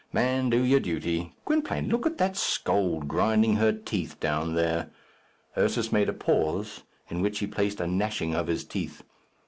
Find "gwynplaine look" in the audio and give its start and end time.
1.45-2.07